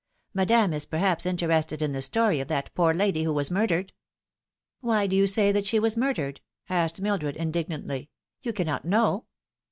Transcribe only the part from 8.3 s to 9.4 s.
You cannot know."